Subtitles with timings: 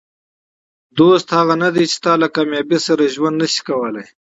[0.97, 4.07] دوست هغه نه دئ، چي ستا له کامیابۍ سره ژوند نسي کولای.